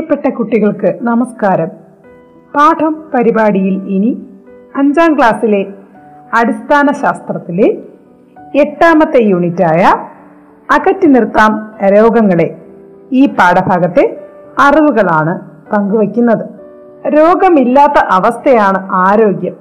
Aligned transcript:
പ്രിയപ്പെട്ട 0.00 0.34
കുട്ടികൾക്ക് 0.34 0.98
നമസ്കാരം. 1.02 1.68
പാഠം 2.54 3.04
പരിപാടിയിൽ 3.14 3.74
ഇനി 3.88 4.22
അഞ്ചാം 4.76 5.18
ക്ലാസ്സിലെ 5.18 5.66
അടിസ്ഥാന 6.34 6.92
ശാസ്ത്രത്തിലെ 6.92 7.78
എട്ടാമത്തെ 8.60 9.22
യൂണിറ്റായ 9.22 9.82
അകറ്റി 10.76 11.06
നിർത്താം 11.06 11.70
രോഗങ്ങളെ 11.86 12.58
ഈ 13.12 13.26
പാഠഭാഗത്തെ 13.26 14.28
അറിവുകളാണ് 14.60 15.40
പങ്കുവയ്ക്കുന്നത്. 15.72 16.44
രോഗമില്ലാത്ത 17.18 18.04
അവസ്ഥയാണ് 18.10 18.88
ആരോഗ്യം. 18.92 19.52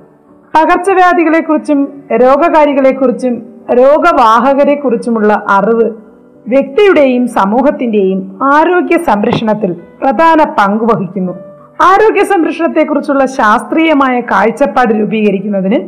പകർച്ചവ്യാധികളെക്കുറിച്ചും 0.55 2.03
രോഗകാരികളെക്കുറിച്ചും 2.11 3.43
രോഗവാഹകരെക്കുറിച്ചുമുള്ള 3.73 5.33
അറിവ് 5.49 6.08
വ്യക്തിയുടെയും 6.49 7.23
സമൂഹത്തിന്റെയും 7.27 8.19
ആരോഗ്യ 8.53 8.97
സംരക്ഷണത്തിൽ 9.07 9.71
പ്രധാന 10.01 10.39
പങ്ക് 10.59 10.85
വഹിക്കുന്നു. 10.91 11.33
ആരോഗ്യ 11.81 12.23
സംരക്ഷണത്തെക്കുറിച്ചുള്ള 12.23 13.25
ശാസ്ത്രീയമായ 13.25 14.15
കാഴ്ചപ്പാട് 14.31 14.91
രൂപീകരിക്കുന്നതിന് 14.99 15.79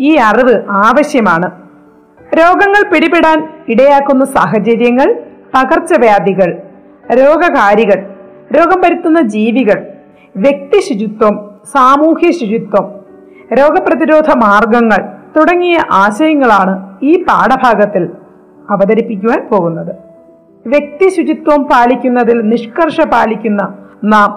ഈ 0.00 0.10
അറിവ് 0.28 0.54
ആവശ്യമാണ്. 0.84 1.48
രോഗങ്ങൾ 2.40 2.82
പിടിപെടാൻ 2.92 3.38
ഇടയാക്കുന്ന 3.68 4.24
സാഹചര്യങ്ങൾ 4.36 5.08
പകർച്ചവ്യാധികൾ 5.54 6.50
രോഗകാരികൾ 7.20 7.98
രോഗം 8.56 8.78
വരുത്തുന്ന 8.80 9.20
ജീവികൾ 9.34 9.78
വ്യക്തി 10.36 10.78
ശുചിത്വം 10.80 11.34
സാമൂഹ്യ 11.72 12.28
ശുചിത്വം 12.30 12.86
രോഗപ്രതിരോധ 13.60 14.28
മാർഗങ്ങൾ 14.44 15.00
തുടങ്ങിയ 15.36 15.76
ആശയങ്ങളാണ് 15.92 16.74
ഈ 17.02 17.12
പാഠഭാഗത്തിൽ 17.24 18.04
അവതരിപ്പിക്കുവാൻ 18.72 19.48
പോകുന്നത്. 19.50 19.92
വ്യക്തി 20.66 21.08
ശുചിത്വം 21.08 21.64
പാലിക്കുന്നതിൽ 21.64 22.40
നിഷ്കർഷ 22.40 23.00
പാലിക്കുന്ന 23.00 23.74
നാം 24.04 24.30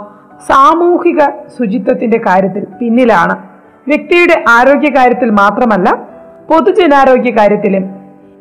സാമൂഹിക 0.47 1.19
ശുചിത്വത്തിന്റെ 1.59 2.22
കാര്യത്തിൽ 2.28 2.66
പിന്നിലാണ്. 2.80 3.36
വ്യക്തിയുടെ 3.88 4.44
ആരോഗ്യ 4.50 4.89
കാര്യത്തിൽ 4.89 5.30
മാത്രമല്ല 5.30 6.08
പൊതുജനാരോഗ്യ 6.50 7.31
കാര്യത്തിലും 7.31 7.86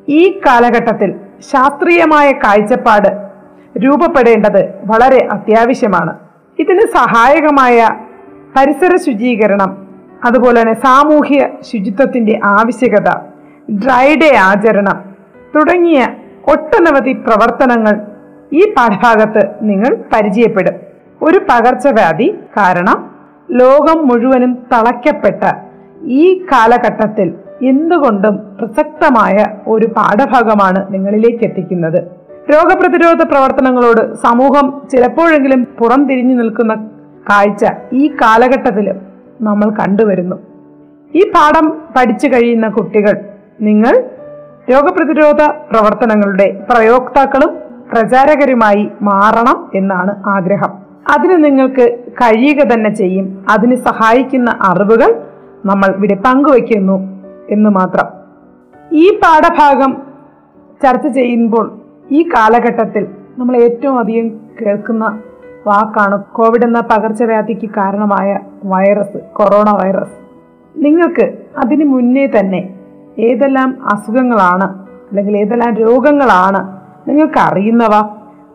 ഈ 0.08 0.40
കാലഘട്ടത്തിൽ 0.46 1.14
ശാസ്ത്രീയമായ 1.52 2.32
കാഴ്ചപ്പാട് 2.32 3.10
രൂപപ്പെടേണ്ടത് 3.78 4.60
വളരെ 4.86 5.28
അത്യാവശ്യമാണ്. 5.32 6.18
ഇതിന് 6.58 6.80
സഹായകമായ 6.80 7.88
പരിസര 8.56 8.96
ശുചീകരണം 8.96 9.70
അതുപോലെ 10.24 10.60
തന്നെ 10.60 10.74
സാമൂഹ്യ 10.74 11.48
ശുചിത്വത്തിന്റെ 11.72 12.40
ആവശ്യകത 12.44 13.08
ഡ്രൈ 13.84 14.14
ഡേ 14.22 14.36
ആചരണം 14.36 15.13
തുടങ്ങിയ 15.54 16.06
ഒട്ടനവധി 16.48 17.12
പ്രവർത്തനങ്ങൾ 17.12 17.94
ഈ 18.52 18.72
പാഠഭാഗത്ത് 18.74 19.42
നിങ്ങൾ 19.62 19.96
പരിചയപ്പെടും. 20.12 20.74
ഒരു 21.22 21.38
പകർച്ചവ്യാധി 21.38 22.34
കാരണം 22.56 22.98
ലോകം 23.50 24.08
മുഴുവനും 24.08 24.52
തളയ്ക്കപ്പെട്ട 24.72 25.42
ഈ 26.02 26.46
കാലഘട്ടത്തിൽ 26.52 27.34
എന്തുകൊണ്ടും 27.62 28.34
പ്രസക്തമായ 28.58 29.36
ഒരു 29.66 29.86
പാഠഭാഗമാണ് 29.86 30.94
നിങ്ങളിലേക്ക് 30.94 31.44
എത്തിക്കുന്നത്. 31.44 32.00
രോഗപ്രതിരോധ 32.52 33.22
പ്രവർത്തനങ്ങളോട് 33.22 34.14
സമൂഹം 34.14 34.82
ചിലപ്പോഴെങ്കിലും 34.92 35.66
പുറംതിരിഞ്ഞു 35.78 36.34
നിൽക്കുന്ന 36.34 36.74
കാഴ്ച 37.30 37.64
ഈ 37.92 38.08
കാലഘട്ടത്തിലും 38.08 38.98
നമ്മൾ 39.40 39.70
കണ്ടുവരുന്നു. 39.70 40.36
ഈ 41.14 41.22
പാഠം 41.30 41.66
പഠിച്ചു 41.96 42.28
കഴിയുന്ന 42.28 42.68
കുട്ടികൾ 42.68 43.14
നിങ്ങൾ 43.60 44.02
രോഗപ്രതിരോധ 44.70 45.42
പ്രവർത്തനങ്ങളുടെ 45.70 46.66
പ്രയോക്താക്കളും 46.70 47.58
പ്രചാരകരുമായി 47.92 48.90
മാറണം 49.02 49.70
എന്നാണ് 49.74 50.22
ആഗ്രഹം. 50.26 50.72
അതിന് 51.14 51.44
നിങ്ങൾക്ക് 51.44 51.98
കഴിയുക 52.12 52.64
തന്നെ 52.64 52.94
ചെയ്യും. 52.94 53.44
അതിന് 53.48 53.74
സഹായിക്കുന്ന 53.74 54.58
അറിവുകൾ 54.62 55.22
നമ്മൾ 55.64 55.94
ഇവിടെ 55.96 56.14
പങ്കുവയ്ക്കുന്നു 56.14 56.96
എന്ന് 57.50 57.70
മാത്രം. 57.70 58.06
ഈ 58.92 59.18
പാഠഭാഗം 59.18 60.02
ചർച്ച 60.82 61.06
ചെയ്യുമ്പോൾ 61.08 61.78
ഈ 62.10 62.22
കാലഘട്ടത്തിൽ 62.22 63.06
നമ്മൾ 63.38 63.56
ഏറ്റവും 63.56 63.98
അധികം 63.98 64.28
കേൾക്കുന്ന 64.60 65.18
വാക്കാണ് 65.66 66.22
കോവിഡ് 66.22 66.64
എന്ന 66.64 66.80
പകർച്ചവ്യാധിക്ക് 66.80 67.70
കാരണമായ 67.70 68.38
വൈറസ് 68.64 69.18
കൊറോണ 69.32 69.70
വൈറസ്. 69.82 70.16
നിങ്ങൾക്ക് 70.76 71.32
അതിന് 71.58 71.84
മുന്നേ 71.84 72.26
തന്നെ 72.26 72.83
ഏതെല്ലാം 73.18 73.78
അസുഖങ്ങളാണ് 73.92 74.78
അല്ലെങ്കിൽ 74.84 75.36
ഏതെല്ലാം 75.36 75.74
രോഗങ്ങളാണ് 75.74 76.80
നിങ്ങൾക്ക് 77.08 77.38
അറിയുന്നവ 77.38 78.08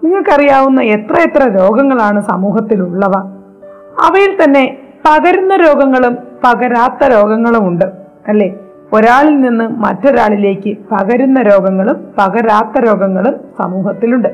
നിങ്ങൾക്കറിയാവുന്ന 0.04 0.82
എത്ര 0.82 1.14
എത്ര 1.14 1.48
രോഗങ്ങളാണ് 1.62 2.22
സമൂഹത്തിലുള്ളവ? 2.22 3.16
അവയിൽ 4.08 4.44
തന്നെ 4.44 4.78
പകരുന്ന 5.10 5.56
രോഗങ്ങളും 5.56 6.18
പകരാത്ത 6.44 7.12
രോഗങ്ങളും 7.12 7.68
ഉണ്ട് 7.68 7.86
അല്ലേ? 8.28 8.56
ഒരാളിൽ 8.94 9.42
നിന്ന് 9.42 9.68
മറ്റൊരാളിലേക്ക് 9.68 10.78
പകരുന്ന 10.92 11.42
രോഗങ്ങളും 11.42 12.08
പകരാത്ത 12.18 12.86
രോഗങ്ങളും 12.86 13.36
സമൂഹത്തിലുണ്ട്. 13.58 14.28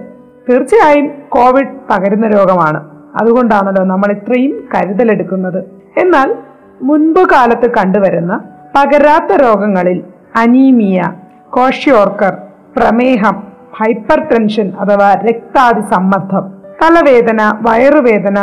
തീർച്ചയായും 0.50 1.12
കോവിഡ് 1.30 1.75
പകരുന്ന 1.90 2.28
രോഗമാണ്. 2.28 2.90
അതുകൊണ്ടാണല്ലോ 3.22 3.84
നമ്മൾ 3.84 4.12
ഇത്രയും 4.12 4.68
കരുതലെടുക്കുന്നത്. 4.75 5.63
എന്നാൽ 5.97 6.36
മുൻപ് 6.81 7.19
കാലത്ത് 7.19 7.72
കണ്ടുവരുന്ന 7.72 8.42
പകരാത്ത 8.75 9.42
രോഗങ്ങളിൽ 9.42 10.03
അനീമിയ 10.35 11.13
കോഷ്യോർക്കർ 11.50 12.34
പ്രമേഹം 12.75 13.35
ഹൈപ്പർ 13.79 14.19
ടെൻഷൻ 14.29 14.68
അഥവാ 14.79 15.13
രക്താതി 15.13 15.81
സമ്മർദ്ദം 15.94 16.46
തലവേദന 16.81 17.41
വയറുവേദന 17.68 18.40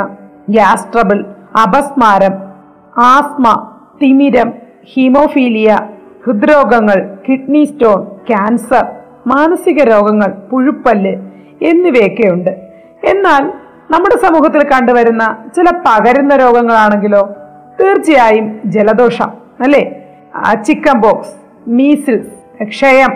ഗ്യാസ് 0.48 0.88
ട്രബിൾ 0.92 1.18
അപസ്മാരം 1.62 2.34
ആസ്മ 2.96 3.46
തിമിരം 4.02 4.52
ഹീമോഫീലിയ 4.94 5.70
ഹൃദ്രോഗങ്ങൾ 6.24 6.98
കിഡ്നി 7.28 7.64
സ്റ്റോൺ 7.64 8.00
ക്യാൻസർ 8.28 8.84
മാനസിക 9.26 9.80
രോഗങ്ങൾ 9.82 10.30
പുഴുപ്പല്ല് 10.50 11.12
എന്നിവയൊക്കെയുണ്ട്. 11.70 12.52
എന്നാൽ 13.08 13.42
നമ്മുടെ 13.90 14.16
സമൂഹത്തിൽ 14.18 14.62
കണ്ടുവരുന്ന 14.68 15.24
ചില 15.56 15.68
പകരുന്ന 15.86 16.36
രോഗങ്ങളാണെങ്കിലോ 16.36 17.22
തീർച്ചയായും 17.80 18.60
ജലദോഷം 18.64 19.30
അല്ലേ? 19.60 19.82
ചിക്കൻ 20.66 20.98
ബോക്സ് 21.00 21.34
മീസിൽസ് 21.66 22.64
ക്ഷയം 22.64 23.12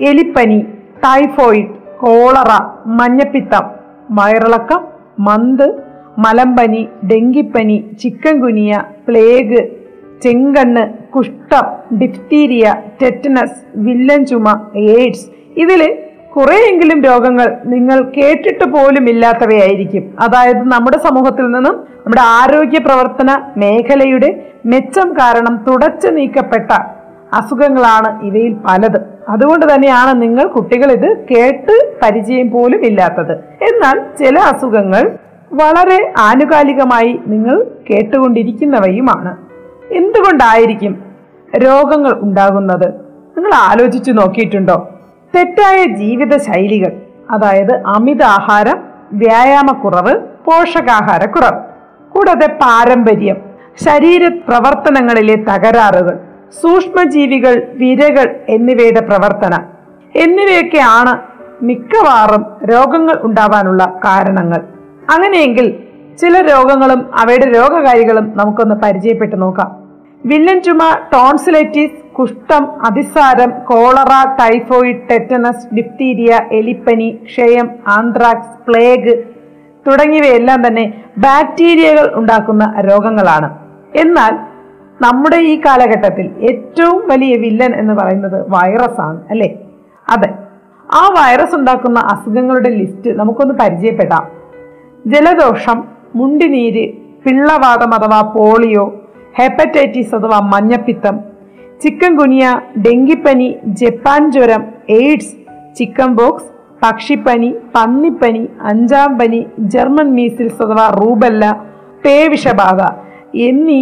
എലിപ്പനി 0.00 0.60
ടൈഫോയിഡ് 1.04 1.68
കോളറ 2.00 2.50
മഞ്ഞപ്പിത്തം 2.86 3.64
വയറിളക്കം 4.10 4.80
മന്ത് 5.18 5.82
മലമ്പനി 6.18 6.88
ഡെങ്കിപ്പനി 7.06 7.84
ചിക്കൻ 8.00 8.38
ഗുനിയ 8.38 8.82
പ്ലേഗ് 9.08 9.68
ചെങ്കണ്ണ് 10.22 11.12
കുഷ്ഠം 11.12 11.96
ഡിഫ്തീരിയ 11.98 12.74
ടെറ്റനസ് 13.02 13.62
വില്ലൻ 13.76 14.26
ചുമ 14.26 14.68
എയ്ഡ്സ്. 14.76 15.26
ഇതിൽ 15.56 15.98
കുറേയെങ്കിലും 16.36 17.02
രോഗങ്ങൾ 17.02 17.56
നിങ്ങൾ 17.64 18.02
കേട്ടിട്ട് 18.02 18.64
പോലും 18.64 19.08
ഇല്ലാത്തവയായിരിക്കും. 19.08 20.14
അതായത് 20.20 20.62
നമ്മുടെ 20.72 20.98
സമൂഹത്തിൽ 20.98 21.44
നിന്നും 21.44 21.74
നമ്മുടെ 21.96 22.22
ആരോഗ്യ 22.22 22.78
പ്രവർത്തന 22.78 23.52
മേഖലയുടെ 23.56 24.46
മെച്ചം 24.66 25.12
കാരണം 25.12 25.64
തുടച്ചു 25.68 26.08
നീക്കപ്പെട്ട 26.08 26.72
അസുഖങ്ങളാണ് 27.32 28.22
ഇവയിൽ 28.24 28.56
പലത്. 28.68 29.00
അതുകൊണ്ട് 29.28 29.74
തന്നെയാണ് 29.74 30.22
നിങ്ങൾ 30.22 30.46
കുട്ടികൾ 30.46 30.92
ഇത് 30.92 31.16
കേട്ട് 31.30 31.94
പരിചയം 32.02 32.50
പോലും 32.50 32.84
ഇല്ലാത്തത്. 32.84 33.32
എന്നാൽ 33.62 34.00
ചില 34.22 34.38
അസുഖങ്ങൾ 34.38 35.10
വളരെ 35.52 36.12
ആനുകാലികമായി 36.18 37.20
നിങ്ങൾ 37.26 37.66
കേട്ടുകൊണ്ടിരിക്കുന്നവയുമാണ്. 37.90 39.36
എന്തുകൊണ്ടായിരിക്കും 39.92 41.04
രോഗങ്ങൾ 41.56 42.12
ഉണ്ടാകുന്നത്? 42.20 42.88
നിങ്ങൾ 43.36 43.54
ആലോചിച്ചു 43.54 44.12
നോക്കിയിട്ടുണ്ടോ? 44.12 44.88
തെറ്റായ 45.36 45.84
ജീവിത 45.84 46.36
ശൈലികൾ 46.36 46.92
അതായത് 47.30 47.82
അമിതാഹാരം 47.86 48.78
വ്യായാമക്കുറവ് 49.12 50.14
പോഷകാഹാരക്കുറവ് 50.46 51.60
കൂടാതെ 52.08 52.46
പാരമ്പര്യം 52.46 53.36
ശരീര 53.86 54.28
പ്രവർത്തനങ്ങളിലെ 54.28 55.34
തകരാറുകൾ 55.34 56.18
സൂക്ഷ്മജീവികൾ 56.60 57.54
വിരകൾ 57.74 58.26
എന്നിവയുടെ 58.48 59.00
പ്രവർത്തനം. 59.00 59.62
എന്നിവയൊക്കെയാണ് 60.16 61.12
മിക്കവാറും 61.64 62.42
രോഗങ്ങൾ 62.72 63.16
ഉണ്ടാവാനുള്ള 63.22 64.00
കാരണങ്ങൾ. 64.04 64.60
അങ്ങനെയെങ്കിൽ 65.14 65.78
ചില 66.20 66.40
രോഗങ്ങളും 66.40 67.00
അവയുടെ 67.14 67.46
രോഗകാരികളും 67.58 68.32
നമുക്കൊന്ന് 68.36 68.74
പരിചയപ്പെട്ടു 68.74 69.36
നോക്കാം. 69.36 69.70
വില്ലൻ 70.26 70.60
ചുമ 70.60 70.78
ടോൺസിലൈറ്റിസ് 71.12 72.14
കുഷ്ഠം 72.14 72.86
അതിസാരം 72.86 73.50
കോളറ 73.50 74.12
ടൈഫോയിഡ് 74.40 75.08
ടെറ്റനസ് 75.10 75.74
ഡിപ്തീരിയ 75.74 76.38
എലിപ്പനി 76.52 77.18
ക്ഷയം 77.24 77.68
ആന്ത്രാക്സ് 77.88 78.58
പ്ലേഗ് 78.68 79.14
തുടങ്ങിയവയെല്ലാം 79.86 80.66
തന്നെ 80.66 80.84
ബാക്ടീരിയകൾ 81.18 82.12
ഉണ്ടാക്കുന്ന 82.14 82.74
രോഗങ്ങളാണ്. 82.90 83.50
എന്നാൽ 83.94 84.51
നമ്മുടെ 85.02 85.36
ഈ 85.36 85.60
കാലഘട്ടത്തിൽ 85.60 86.30
ഏറ്റവും 86.40 87.08
വലിയ 87.08 87.36
വില്ലൻ 87.36 87.74
എന്ന് 87.74 87.94
പറയുന്നത് 87.94 88.50
വൈറസ് 88.50 89.00
ആണ് 89.00 89.20
അല്ലേ? 89.30 89.54
അതെ. 90.08 90.28
ആ 90.94 91.08
വൈറസ് 91.08 91.54
ഉണ്ടാക്കുന്ന 91.54 91.98
അസുഖങ്ങളുടെ 91.98 92.70
ലിസ്റ്റ് 92.70 93.10
നമുക്കൊന്ന് 93.10 93.54
പരിചയപ്പെടാം. 93.54 94.24
ജലദോഷം 95.06 95.84
മുണ്ടിനീര് 96.14 96.92
പിള്ളവാതം 97.24 97.94
അഥവാ 97.94 98.32
പോളിയോ 98.36 98.84
ഹെപ്പറ്റൈറ്റിസ് 99.36 100.14
അഥവാ 100.14 100.40
മഞ്ഞപ്പിത്തം 100.40 101.20
ചിക്കൻ 101.82 102.16
ഗുനിയ 102.16 102.60
ഡെങ്കിപ്പനി 102.86 103.56
ജപ്പാൻ 103.66 104.30
ജ്വരം 104.30 104.64
എയ്ഡ്സ് 104.88 105.34
ചിക്കൻ 105.76 106.14
ബോക്സ് 106.14 106.48
പക്ഷിപ്പനി 106.82 107.54
പന്നിപ്പനി 107.74 108.48
അഞ്ചാം 108.60 109.18
പനി 109.18 109.46
ജർമ്മൻ 109.58 110.14
മീസിൽസ് 110.14 110.62
അഥവാ 110.62 110.88
റൂബല്ല 110.88 111.44
പേവിഷബാധ 112.04 112.80
എന്നീ 113.38 113.80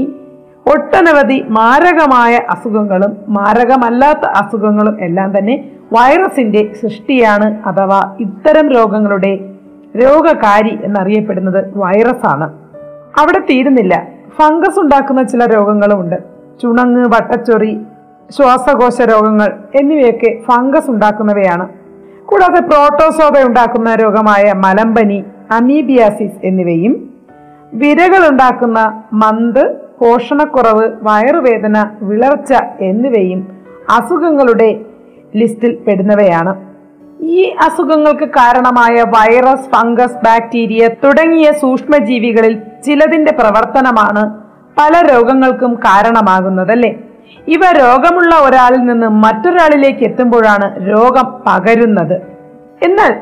ഒട്ടനവധി 0.66 1.44
മാരകമായ 1.48 2.40
അസുഖങ്ങളും 2.50 3.16
മാരകമല്ലാത്ത 3.28 4.18
അസുഖങ്ങളും 4.18 5.00
എല്ലാം 5.00 5.38
തന്നെ 5.38 5.70
വൈറസിന്റെ 5.92 6.72
സൃഷ്ടിയാണ് 6.82 7.68
അഥവാ 7.68 8.16
ഇത്തരം 8.20 8.68
രോഗങ്ങളുടെ 8.68 9.38
രോഗകാരി 9.96 10.78
എന്നറിയപ്പെടുന്നത് 10.84 11.78
വൈറസാണ്. 11.78 12.52
അവിടെ 13.20 13.38
തീരുന്നില്ല. 13.38 14.06
ഫംഗസ് 14.38 14.80
ഉണ്ടാക്കുന്ന 14.80 15.22
ചില 15.22 15.46
രോഗങ്ങളുമുണ്ട് 15.46 16.16
ചുണങ്ങ് 16.62 17.06
വട്ടച്ചൊറി 17.06 17.80
ശ്വാസകോശ 18.30 19.00
രോഗങ്ങൾ 19.00 19.58
എന്നിവയൊക്കെ 19.74 20.38
ഫംഗസ് 20.48 20.90
ഉണ്ടാക്കുന്നവയാണ്. 20.90 21.68
കൂടാതെ 22.26 22.60
പ്രോട്ടോസോബ 22.60 23.38
ഉണ്ടാക്കുന്ന 23.46 23.94
രോഗമായ 23.94 24.52
മലമ്പനി 24.56 25.24
അമീബിയാസിസ് 25.50 26.46
എന്നിവയും 26.46 27.14
വിരകൾ 27.74 28.30
ഉണ്ടാക്കുന്ന 28.30 29.02
മന്ത് 29.12 29.89
പോഷണക്കുറവ് 30.00 30.88
വയറുവേദന 31.02 31.90
വിളർച്ച 32.02 32.52
എന്നിവയും 32.80 33.40
അസുഖങ്ങളുടെ 33.90 34.80
ലിസ്റ്റിൽ 35.36 35.78
പെടുന്നവയാണ്. 35.88 36.52
ഈ 37.20 37.54
അസുഖങ്ങൾക്ക് 37.66 38.24
കാരണമായ 38.24 39.02
വൈറസ് 39.02 39.68
ഫംഗസ് 39.70 40.24
ബാക്ടീരിയ 40.24 40.88
തുടങ്ങിയ 40.88 41.52
സൂക്ഷ്മജീവികളിൽ 41.52 42.54
ചിലതിന്റെ 42.86 43.32
പ്രവർത്തനമാണ് 43.32 44.22
പല 44.78 44.92
രോഗങ്ങൾക്കും 45.12 45.74
കാരണമാകുന്നതല്ലേ? 45.74 46.90
ഇവ 47.48 47.60
രോഗമുള്ള 47.72 48.34
ഒരാളിൽ 48.40 48.82
നിന്ന് 48.84 49.06
മറ്റൊരാളിലേക്ക് 49.06 50.04
എത്തുമ്പോഴാണ് 50.04 50.90
രോഗം 50.90 51.42
പകരുന്നത്. 51.46 52.16
എന്നാൽ 52.82 53.12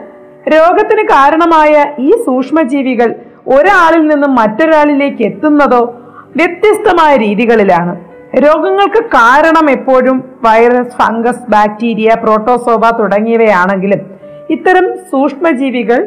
രോഗത്തിന് 0.57 1.03
കാരണമായ 1.03 1.85
ഈ 1.99 2.11
സൂക്ഷ്മജീവികൾ 2.11 3.15
ഒരാളിൽ 3.49 4.07
നിന്നും 4.09 4.35
മറ്റൊരാളിലേക്ക് 4.35 5.23
എത്തുന്നതോ 5.25 5.95
വ്യത്യസ്തമായ 6.39 7.17
രീതികളിലാണ്. 7.17 7.95
രോഗങ്ങൾക്ക് 8.45 9.05
കാരണം 9.05 9.67
എപ്പോഴും 9.71 10.17
വൈറസ് 10.45 10.97
ഫംഗസ് 10.99 11.51
ബാക്ടീരിയ 11.51 12.11
പ്രോട്ടോസോവ 12.25 12.91
തുടങ്ങിയവയാണെങ്കിലും 12.99 14.01
ഇത്തരം 14.51 14.87
സൂക്ഷ്മജീവികൾ 15.11 16.01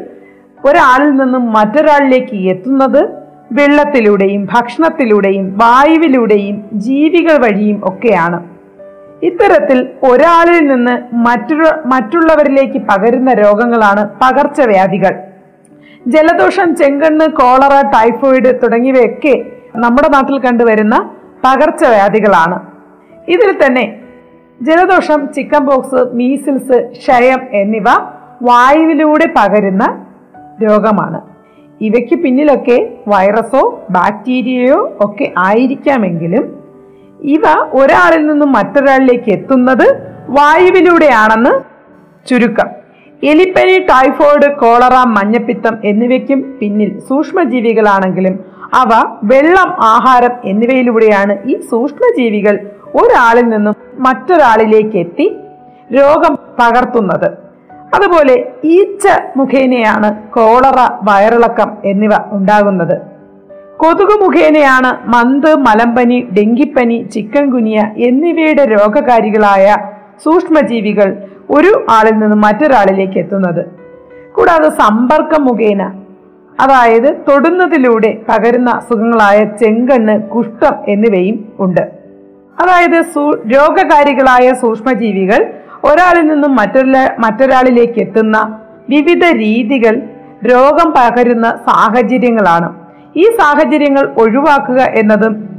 ഒരാളിൽ 0.66 1.12
നിന്നും 1.16 1.44
മറ്റൊരാളിലേക്ക് 1.54 2.38
എത്തുന്നത് 2.52 3.02
വെള്ളത്തിലൂടെയും 3.52 4.48
ഭക്ഷണത്തിലൂടെയും 4.54 5.46
വായുവിലൂടെയും 5.58 6.58
ജീവികൾ 6.74 7.36
വഴിയും 7.38 7.82
ഒക്കെയാണ്. 7.84 8.40
ഇത്തരത്തിൽ 9.24 9.80
ഒരാളിൽ 10.04 10.62
നിന്ന് 10.68 10.94
മറ്റൊരു 11.14 11.68
മറ്റുള്ളവരിലേക്ക് 11.86 12.80
പകരുന്ന 12.90 13.34
രോഗങ്ങളാണ് 13.34 14.04
പകർച്ചവ്യാധികൾ. 14.22 15.16
ജലദോഷം 16.08 16.70
ചെങ്കണ്ണ് 16.76 17.26
കോളറ 17.32 17.76
ടൈഫോയിഡ് 17.96 18.54
തുടങ്ങിയവയൊക്കെ 18.64 19.36
നമ്മുടെ 19.76 20.10
നാട്ടിൽ 20.10 20.40
കണ്ടുവരുന്ന 20.40 21.10
പകർച്ചവ്യാധികളാണ്. 21.44 22.60
ഇതിൽ 23.30 23.66
തന്നെ 23.66 24.00
ജലദോഷം 24.62 25.34
ചിക്കൻ 25.34 25.66
ബോക്സ് 25.66 26.16
മീസിൽസ് 26.16 26.90
ക്ഷയം 26.92 27.40
എന്നിവ 27.54 27.84
വായുവിലൂടെ 28.42 29.34
പകരുന്ന 29.38 30.06
രോഗമാണ്. 30.64 31.22
ഇവയ്ക്ക് 31.82 32.16
പിന്നിലൊക്കെ 32.16 32.98
വൈറസോ 33.08 33.84
ബാക്ടീരിയയോ 33.90 34.98
ഒക്കെ 35.00 35.34
ആയിരിക്കാമെങ്കിലും 35.38 36.64
ഇവ 37.22 37.42
ഒരാളിൽ 37.74 38.28
നിന്നും 38.28 38.52
മറ്റൊരാളിലേക്ക് 38.52 39.32
എത്തുന്നത് 39.32 40.14
വായുവിലൂടെയാണെന്ന് 40.30 41.60
ചുരുക്കം. 42.30 42.70
എലിപ്പനി 43.24 43.80
ടൈഫോയിഡ് 43.80 44.56
കോളറ 44.56 45.04
മഞ്ഞപ്പിത്തം 45.08 45.78
എന്നിവയ്ക്കും 45.84 46.58
പിന്നിൽ 46.60 47.00
സൂക്ഷ്മജീവികളാണെങ്കിലും 47.00 48.40
അവ 48.74 48.92
വെള്ളം 49.24 49.70
ആഹാരം 49.84 50.34
എന്നിവയിലൂടെയാണ് 50.46 51.38
ഈ 51.46 51.60
സൂക്ഷ്മജീവികൾ 51.60 52.56
ഒരാളിൽ 52.96 53.50
നിന്നും 53.50 53.76
മറ്റൊരാളിലേക്ക് 54.00 54.98
എത്തി 54.98 55.38
രോഗം 55.98 56.38
പകർത്തുന്നത്. 56.60 57.30
അതുപോലെ 57.96 58.36
ഈച്ച 58.64 59.08
മുഖേനയാണ് 59.38 60.10
കോളറ 60.34 60.80
വയറിളക്കം 61.02 61.78
എന്നിവ 61.86 62.12
ഉണ്ടാകുന്നത്. 62.32 63.02
കൊതുക് 63.78 64.16
മുഖേനയാണ് 64.24 64.90
മന്ത് 65.08 65.56
മലമ്പനി 65.56 66.28
ഡെങ്കിപ്പനി 66.38 67.10
ചിക്കൻ 67.14 67.46
ഗുനിയ 67.46 67.80
എന്നിവയുടെ 67.98 68.66
രോഗകാരികളായ 68.66 69.76
സൂക്ഷ്മജീവികൾ 70.24 71.16
ഒരു 71.50 71.86
ആളിൽ 71.90 72.16
നിന്ന് 72.20 72.36
മറ്റൊരാളിലേക്ക് 72.36 73.18
എത്തുന്നത്. 73.20 73.66
കൂടാതെ 74.32 74.70
സമ്പർക്കം 74.70 75.46
മുഖേന 75.46 76.01
അതായത് 76.62 77.16
തൊടുന്നതിലൂടെ 77.30 78.18
പകരുന്ന 78.30 78.70
അസുഖങ്ങളായ 78.70 79.44
ചെങ്കണ്ണ് 79.44 80.30
കുഷ്ഠം 80.30 80.76
എന്നിവയും 80.88 81.54
ഉണ്ട്. 81.60 81.82
അതായത് 82.62 83.06
രോഗകാരികളായ 83.56 84.54
സൂക്ഷ്മജീവികൾ 84.54 85.46
ഒരാളിൽ 85.84 86.28
നിന്നും 86.28 86.56
മറ്റൊരാ 86.56 87.16
മറ്റൊരാളിലേക്ക് 87.20 88.00
എത്തുന്ന 88.00 88.60
വിവിധ 88.90 89.26
രീതികൾ 89.26 90.02
രോഗം 90.52 90.92
പകരുന്ന 90.92 91.50
സാഹചര്യങ്ങളാണ്. 91.50 92.74
ഈ 93.16 93.24
സാഹചര്യങ്ങൾ 93.24 94.14
ഒഴിവാക്കുക 94.18 94.82
എന്നതും 94.82 95.50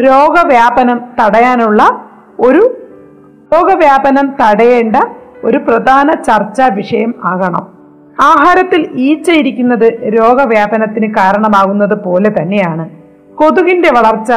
രോഗവ്യാപനം 0.00 1.00
തടയാനുള്ള 1.20 1.82
ഒരു 2.40 2.76
രോഗവ്യാപനം 3.54 4.34
തടയേണ്ട 4.42 4.96
ഒരു 5.44 5.58
പ്രധാന 5.58 6.10
ചർച്ചാ 6.22 6.66
വിഷയം 6.66 7.14
ആകണം. 7.24 7.66
ആഹാരത്തിൽ 8.20 8.90
ഈച്ചയിരിക്കുന്നത് 8.94 9.86
രോഗവ്യാപനത്തിന് 10.18 11.14
കാരണമാകുന്നത് 11.14 11.94
പോലെ 12.02 12.30
തന്നെയാണ്. 12.30 12.88
കൊതുകിന്റെ 13.34 13.88
വളർച്ച 13.88 14.32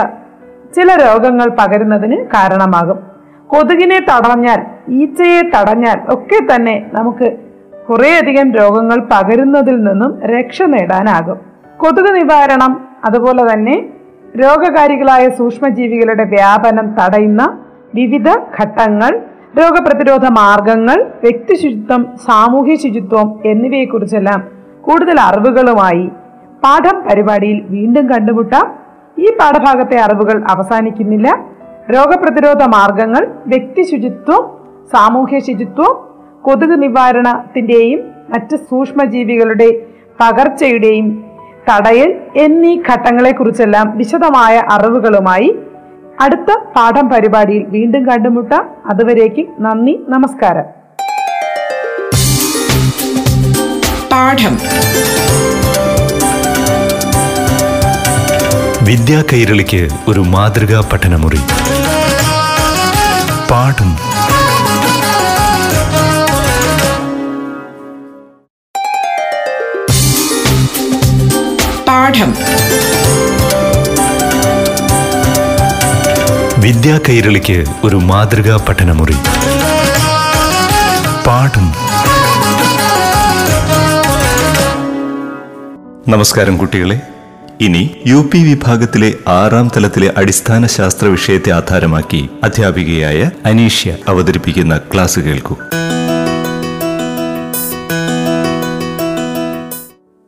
ചില 0.75 0.95
രോഗങ്ങൾ 1.07 1.47
പകരുന്നതിന് 1.49 2.17
കാരണമാകും. 2.25 2.99
കൊതുകിനെ 3.47 3.99
തടഞ്ഞാൽ 3.99 4.59
ഈച്ചയെ 4.89 5.41
തടഞ്ഞാൽ 5.41 5.97
ഒക്കെ 6.13 6.55
തന്നെ 6.55 6.85
നമുക്ക് 6.93 7.37
കുറേയധികം 7.89 8.51
രോഗങ്ങൾ 8.51 9.07
പകരുന്നതിൽ 9.11 9.83
നിന്നും 9.83 10.21
രക്ഷ 10.25 10.61
നേടാനാകും. 10.61 11.37
കൊതുക് 11.77 12.15
നിവാരണം 12.15 12.87
അതുപോലെ 13.05 13.53
തന്നെ 13.53 13.75
രോഗകാരികളായ 14.41 15.29
സൂക്ഷ്മജീവികളുടെ 15.29 16.23
വ്യാപനം 16.23 16.95
തടയുന്ന 16.99 17.57
വിവിധ 17.95 18.29
ഘട്ടങ്ങൾ 18.59 19.19
രോഗപ്രതിരോധ 19.59 20.25
മാർഗങ്ങൾ 20.31 20.97
വ്യക്തി 21.23 21.55
ശുചിത്വം 21.55 22.01
സാമൂഹ്യ 22.25 22.75
ശുചിത്വം 22.75 23.27
എന്നിവയെക്കുറിച്ചെല്ലാം 23.45 24.39
കൂടുതൽ 24.81 25.19
അറിവുകളുമായി 25.19 26.05
പാഠം 26.63 26.95
പരിപാടിയിൽ 27.01 27.59
വീണ്ടും 27.69 28.09
കണ്ടുമുട്ടാം. 28.09 28.65
ഈ 29.17 29.27
പാഠഭാഗത്തെ 29.39 29.97
അറിവുകൾ 29.99 30.43
അവസാനിക്കുന്നില്ല. 30.49 31.27
രോഗപ്രതിരോധ 31.93 32.63
മാർഗങ്ങൾ 32.63 33.23
വ്യക്തി 33.47 33.81
ശുചിത്വം 33.81 34.41
സാമൂഹ്യ 34.93 35.39
ശുചിത്വം 35.39 35.93
കൊതുക് 36.41 36.83
നിവാരണത്തിന്റെയും 36.83 37.99
മറ്റ് 38.29 38.55
സൂക്ഷ്മജീവികളുടെ 38.69 39.69
പകർച്ചയുടെയും 40.21 41.07
തടയൽ 41.69 42.09
എന്നീ 42.37 42.81
ഘട്ടങ്ങളെക്കുറിച്ചെല്ലാം 42.89 43.97
വിശദമായ 43.97 44.61
അറിവുകളുമായി 44.71 45.49
അടുത്ത 46.21 46.55
പാഠം 46.75 47.09
പരിപാടിയിൽ 47.09 47.63
വീണ്ടും 47.63 48.05
കണ്ടുമുട്ടാം. 48.05 48.69
അതുവരേക്കും 48.85 49.47
നന്ദി 49.59 49.99
നമസ്കാരം. 50.09 50.63
പാഠം. 54.11 54.59
വിദ്യാ 58.85 59.23
കൈരളിക്ക് 59.33 59.87
ഒരു 60.07 60.19
മാതൃകാ 60.19 60.89
പഠനമുറി. 60.93 61.39
പാഠം. 63.51 63.95
പാഠം. 71.87 72.82
വിദ്യാ 76.63 76.99
കൈരളിക്ക് 77.09 77.63
ഒരു 77.83 77.95
മാതൃകാ 77.95 78.65
പഠനമുറി. 78.69 79.13
പാഠം. 81.27 81.73
നമസ്കാരം 86.07 86.57
കുട്ടികളെ. 86.57 87.01
ഇനി 87.61 87.95
യു 88.07 88.29
പി 88.33 88.37
വിഭാഗത്തിലെ 88.37 89.13
ആറാം 89.27 89.71
തലത്തിലെ 89.77 90.13
അടിസ്ഥാന 90.17 90.65
ശാസ്ത്ര 90.65 91.07
വിഷയത്തെ 91.07 91.51
ആധാരമാക്കി 91.51 92.29
അധ്യാപികയായ 92.43 93.31
അനീഷ്യ 93.45 93.97
അവതരിപ്പിക്കുന്ന 94.07 94.77
ക്ലാസ് 94.77 95.19
കേൾക്കൂ. 95.19 95.55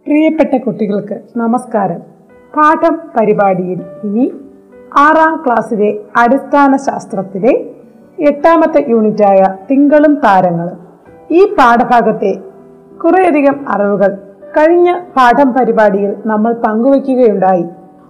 പ്രിയപ്പെട്ട 0.07 0.57
കുട്ടികൾക്ക് 0.57 1.19
നമസ്കാരം. 1.37 1.99
പാഠം 2.55 2.99
പരിപാടിയിൽ 3.17 3.79
ഇനി 4.03 4.31
ആറാം 4.97 5.43
ക്ലാസ്സിലെ 5.45 5.97
അടിസ്ഥാന 6.17 6.75
ശാസ്ത്രത്തിലെ 6.75 7.53
എട്ടാമത്തെ 8.19 8.85
യൂണിറ്റായ 8.89 9.55
തിങ്കളും 9.71 10.13
താരങ്ങളും. 10.15 10.77
ഈ 11.31 11.55
പാഠഭാഗത്തെ 11.55 12.33
കുറേയധികം 13.03 13.65
അറിവുകൾ 13.69 14.11
കഴിഞ്ഞ 14.57 14.99
പാഠം 15.17 15.53
പരിപാടിയിൽ 15.53 16.15
നമ്മൾ 16.25 16.53
പങ്കുവയ്ക്കുകയുണ്ടായി 16.53 17.65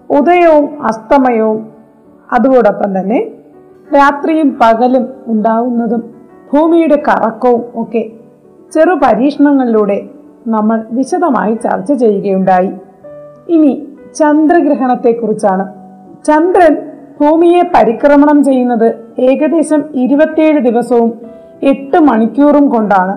ഉദയവും 0.09 0.85
അസ്തമയവും 0.85 1.71
അതോടൊപ്പം 2.31 2.99
തന്നെ 2.99 3.31
രാത്രിയും 3.95 4.57
പകലും 4.61 5.07
ഉണ്ടാവുന്നതും 5.27 6.03
ഭൂമിയുടെ 6.53 7.03
കറക്കവും 7.07 7.63
ഒക്കെ 7.75 8.03
ചെറു 8.73 8.93
പരീക്ഷണങ്ങളിലൂടെ 8.93 10.09
നമ്മൾ 10.47 10.83
വിശദമായി 10.91 11.55
ചർച്ച 11.55 11.91
ചെയ്യുകയുണ്ടായി. 11.93 12.71
ഇനി 13.49 13.87
ചന്ദ്രഗ്രഹണത്തെക്കുറിച്ചാണ് 14.15 15.84
ചന്ദ്രൻ 16.25 16.75
ഭൂമിയെ 17.19 17.61
പരിക്രമണം 17.75 18.43
ചെയ്യുന്നത് 18.43 18.93
ഏകദേശം 19.19 19.83
ഇരുപത്തിയേഴ് 19.93 20.59
ദിവസവും 20.59 21.11
എട്ട് 21.63 21.97
മണിക്കൂറും 21.97 22.69
കൊണ്ടാണ്. 22.69 23.15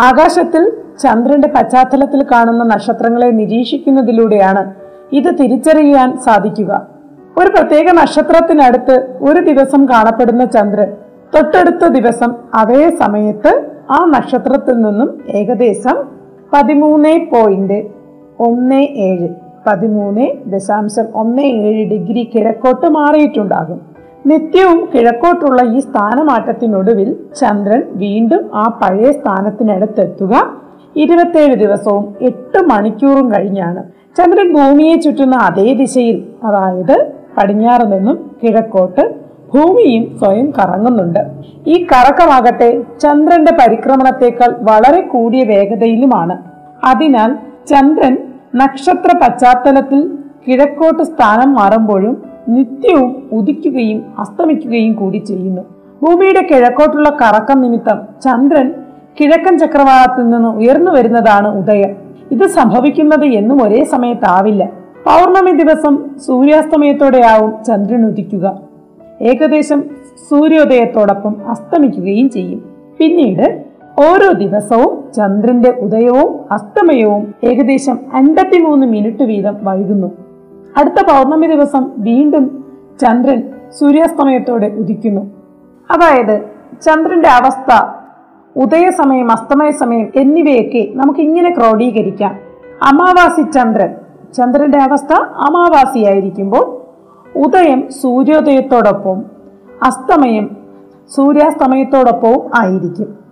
ആകാശത്തിൽ 0.00 0.72
ചന്ദ്രന്റെ 1.02 1.48
പശ്ചാത്തലത്തിൽ 1.48 2.26
കാണുന്ന 2.32 2.64
നക്ഷത്രങ്ങളെ 2.64 3.30
നിരീക്ഷിക്കുന്നതിലൂടെയാണ് 3.30 4.74
ഇത് 5.12 5.38
തിരിച്ചറിയാൻ 5.40 6.16
സാധിക്കുക. 6.16 6.86
ഒരു 7.38 7.48
പ്രത്യേക 7.48 7.88
നക്ഷത്രത്തിനടുത്ത് 7.90 8.96
ഒരു 9.20 9.40
ദിവസം 9.40 9.86
കാണപ്പെടുന്ന 9.86 10.44
ചന്ദ്രൻ 10.44 10.90
തൊട്ടടുത്ത 11.34 11.84
ദിവസം 11.86 12.34
അതേ 12.54 12.90
സമയത്ത് 12.90 13.52
ആ 13.90 14.04
നക്ഷത്രത്തിൽ 14.04 14.76
നിന്നും 14.82 15.20
ഏകദേശം 15.28 15.96
പതിമൂന്ന് 16.52 17.14
പോയിന്റ് 17.32 17.82
ഒന്ന് 18.38 18.82
ഏഴ് 18.84 19.28
പതിമൂന്ന് 19.66 20.26
ദശാംശം 20.46 21.06
ഒന്ന് 21.14 21.42
ഏഴ് 21.42 21.84
ഡിഗ്രി 21.90 22.30
കിഴക്കോട്ട് 22.34 22.86
മാറിയിട്ടുണ്ടാകും. 22.86 23.80
നിത്യവും 24.26 24.88
കിഴക്കോട്ടുള്ള 24.94 25.62
ഈ 25.76 25.80
സ്ഥാനമാറ്റത്തിനൊടുവിൽ 25.80 27.16
ചന്ദ്രൻ 27.40 27.82
വീണ്ടും 27.94 28.50
ആ 28.54 28.78
പഴയ 28.82 29.12
സ്ഥാനത്തിനടുത്തെത്തുക. 29.12 30.34
ഇരുപത്തേഴ് 30.96 31.54
ദിവസവും 31.54 32.14
എട്ട് 32.22 32.58
മണിക്കൂറും 32.58 33.34
കഴിഞ്ഞാണ് 33.34 33.82
ചന്ദ്രൻ 34.18 34.54
ഭൂമിയെ 34.54 34.96
ചുറ്റുന്ന 34.96 35.36
അതേ 35.36 35.74
ദിശയിൽ 35.74 36.26
അതായത് 36.44 37.12
പടിഞ്ഞാറ് 37.36 37.92
നിന്നും 37.92 38.30
കിഴക്കോട്ട് 38.42 39.14
ഭൂമിയും 39.54 40.18
സ്വയം 40.18 40.50
കറങ്ങുന്നുണ്ട്. 40.50 41.20
ഈ 41.66 41.86
കറക്കമാകട്ടെ 41.92 42.82
ചന്ദ്രന്റെ 43.00 43.52
പരിക്രമണത്തേക്കാൾ 43.52 44.56
വളരെ 44.70 45.00
കൂടിയ 45.00 45.44
വേഗതയിലുമാണ്. 45.44 46.36
അതിനാൽ 46.86 47.36
ചന്ദ്രൻ 47.66 48.16
നക്ഷത്ര 48.54 49.16
പശ്ചാത്തലത്തിൽ 49.16 50.18
കിഴക്കോട്ട് 50.48 51.02
സ്ഥാനം 51.02 51.52
മാറുമ്പോഴും 51.52 52.22
നിത്യവും 52.48 53.28
ഉദിക്കുകയും 53.32 54.04
അസ്തമിക്കുകയും 54.18 54.94
കൂടി 54.94 55.18
ചെയ്യുന്നു. 55.18 55.62
ഭൂമിയുടെ 56.02 56.46
കിഴക്കോട്ടുള്ള 56.50 57.08
കറക്കം 57.08 57.60
നിമിത്തം 57.60 58.00
ചന്ദ്രൻ 58.24 58.74
കിഴക്കൻ 59.20 59.58
ചക്രവാളത്തിൽ 59.58 60.30
നിന്ന് 60.30 60.48
ഉയർന്നു 60.48 60.90
വരുന്നതാണ് 60.90 61.58
ഉദയം. 61.58 61.96
ഇത് 62.30 62.46
സംഭവിക്കുന്നത് 62.46 63.24
എന്നും 63.24 63.62
ഒരേ 63.62 63.84
സമയത്താവില്ല. 63.84 64.64
പൗർണമി 65.06 65.62
ദിവസം 65.62 66.10
സൂര്യാസ്തമയത്തോടെയാവും 66.26 67.64
ചന്ദ്രൻ 67.64 68.06
ഉദിക്കുക. 68.06 68.60
ഏകദേശം 69.22 69.84
സൂര്യോദയത്തോടൊപ്പം 70.30 71.36
അസ്തമിക്കുകയും 71.48 72.30
ചെയ്യും. 72.30 72.62
പിന്നീട് 72.98 73.63
ഓരോ 73.98 74.32
ദിവസവും 74.32 75.12
ചന്ദ്രന്റെ 75.12 75.70
ഉദയവും 75.70 76.52
അസ്തമയവും 76.52 77.34
ഏകദേശം 77.44 77.98
അൻപത്തിമൂന്ന് 78.14 78.86
മിനിറ്റ് 78.86 79.22
വീതം 79.22 79.56
വൈകുന്നു. 79.62 80.12
അടുത്ത 80.76 80.94
പൗർണമി 80.94 81.46
ദിവസം 81.46 81.90
വീണ്ടും 81.98 82.64
ചന്ദ്രൻ 83.00 83.42
സൂര്യാസ്തമയത്തോടെ 83.78 84.66
ഉദിക്കുന്നു. 84.66 85.20
അതായത് 85.90 86.50
ചന്ദ്രന്റെ 86.82 87.28
അവസ്ഥ 87.28 87.86
ഉദയസമയം 88.56 89.32
അസ്തമയ 89.32 89.70
സമയം 89.70 90.08
എന്നിവയൊക്കെ 90.16 90.88
നമുക്ക് 90.92 91.20
ഇങ്ങനെ 91.20 91.54
ക്രോഡീകരിക്കാം. 91.58 92.38
അമാവാസി 92.82 93.42
ചന്ദ്രൻ 93.42 93.94
ചന്ദ്രന്റെ 94.34 94.78
അവസ്ഥ 94.78 95.12
അമാവാസിയായിരിക്കുമ്പോൾ 95.14 96.80
ഉദയം 97.38 97.90
സൂര്യോദയത്തോടൊപ്പം 97.90 99.22
അസ്തമയം 99.82 100.56
സൂര്യാസ്തമയത്തോടൊപ്പവും 101.14 102.50
ആയിരിക്കും. 102.54 103.23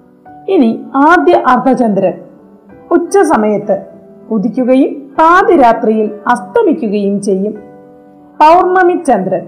ഇനി 0.48 0.84
ആദ്യ 0.94 1.32
അർദ്ധചന്ദ്രൻ 1.46 2.12
ഉച്ച 2.90 3.18
സമയത്ത് 3.18 3.82
ഉദിക്കുകയും 4.30 5.12
പാതിരാത്രിയിൽ 5.18 6.10
അസ്തമിക്കുകയും 6.26 7.22
ചെയ്യും. 7.22 7.52
പൗർണമി 8.40 9.02
ചന്ദ്രൻ 9.02 9.46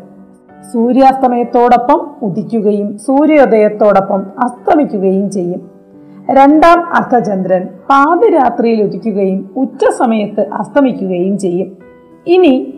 സൂര്യാസ്തമയത്തോടൊപ്പം 0.72 2.10
ഉദിക്കുകയും 2.22 2.98
സൂര്യോദയത്തോടൊപ്പം 2.98 4.26
അസ്തമിക്കുകയും 4.38 5.30
ചെയ്യും. 5.30 5.70
രണ്ടാം 6.30 6.94
അർദ്ധചന്ദ്രൻ 6.94 7.68
പാതിരാത്രിയിൽ 7.90 8.82
ഉദിക്കുകയും 8.82 9.50
ഉച്ച 9.56 9.84
സമയത്ത് 9.98 10.48
അസ്തമിക്കുകയും 10.48 11.38
ചെയ്യും. 11.38 11.76
ഇനി 12.26 12.74